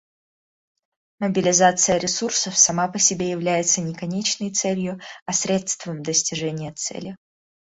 Мобилизация 1.19 1.99
ресурсов 1.99 2.57
сама 2.57 2.87
по 2.87 2.97
себе 2.97 3.29
является 3.29 3.81
не 3.81 3.93
конечной 3.93 4.49
целью, 4.51 4.99
а 5.27 5.31
средством 5.33 6.01
достижения 6.01 6.73
цели. 6.73 7.15